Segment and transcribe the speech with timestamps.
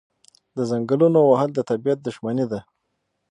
[0.55, 2.59] د ځنګلونو وهل د طبیعت دښمني ده.